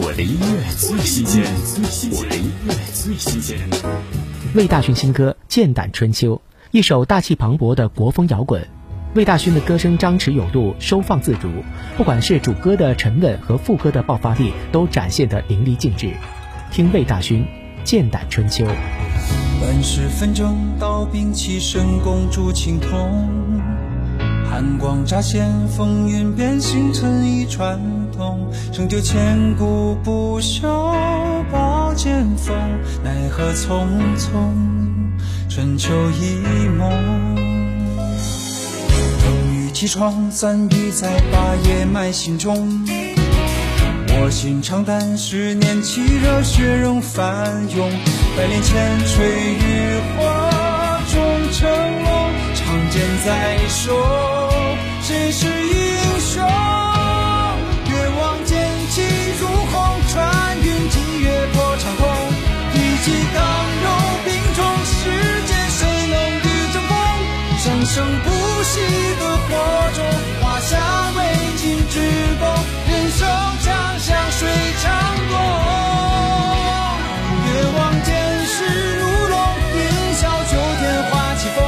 [0.00, 1.42] 我的音乐最新鲜，
[2.12, 3.58] 我的音乐最新鲜。
[4.54, 6.36] 魏大勋新歌《剑胆春秋》，
[6.70, 8.64] 一首大气磅礴的国风摇滚。
[9.16, 11.50] 魏大勋的歌声张弛有度，收放自如，
[11.96, 16.12] 不管是主歌的沉稳和副歌的爆发力，都展现得淋漓尽致。
[16.70, 17.42] 听魏大勋
[17.82, 18.64] 《剑胆春秋》。
[19.60, 22.88] 本是纷争，刀兵起，神功铸青铜。
[24.48, 27.80] 寒光乍现，风云变，星辰一传
[28.18, 30.62] 统，成就千古不朽
[31.52, 32.52] 宝剑锋。
[33.04, 33.86] 奈何匆
[34.18, 34.52] 匆，
[35.48, 36.90] 春秋一梦。
[39.20, 42.84] 风雨起闯，残笔在八页埋心中。
[44.20, 47.88] 我心长胆，十年气热，血仍翻涌。
[48.36, 50.26] 百年千锤浴火
[51.12, 51.70] 中成
[52.02, 53.94] 龙，长剑在手，
[67.98, 68.30] 生生不
[68.62, 68.78] 息
[69.18, 69.50] 的火
[69.92, 70.06] 种，
[70.40, 70.78] 华夏
[71.16, 71.20] 未
[71.56, 71.98] 尽之
[72.38, 72.46] 功，
[72.88, 73.26] 人生
[73.64, 74.46] 将向谁
[74.80, 74.86] 唱
[75.26, 75.34] 功？
[77.44, 78.14] 越望剑
[78.46, 78.54] 势
[79.00, 79.36] 如龙，
[79.74, 79.82] 凌
[80.14, 81.58] 霄九天化气风。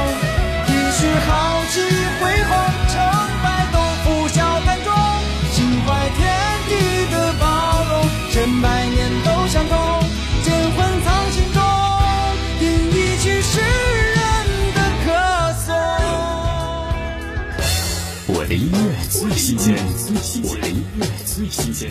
[0.69, 1.31] 一世豪
[1.73, 1.75] 气
[2.21, 2.51] 辉煌，
[2.87, 2.95] 成
[3.43, 4.89] 败都拂晓丹中。
[5.51, 6.21] 心怀天
[6.69, 6.71] 地
[7.13, 7.45] 的包
[7.91, 8.80] 容，千百
[18.33, 19.77] 我的音乐最新鲜
[20.45, 21.91] 我的音乐最新鲜。